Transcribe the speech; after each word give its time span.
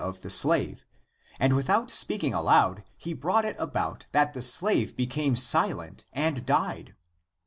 98 0.01 0.05
THE 0.05 0.09
APOCRYPHAL 0.15 0.21
ACTS 0.31 0.35
the 0.35 0.39
slave, 0.39 0.85
and 1.39 1.55
without 1.55 1.91
speaking 1.91 2.33
aloud 2.33 2.83
he 2.97 3.13
brought 3.13 3.45
it 3.45 3.55
about 3.59 4.07
that 4.13 4.33
the 4.33 4.41
slave 4.41 4.97
became 4.97 5.35
silent 5.35 6.05
and 6.11 6.43
died. 6.43 6.95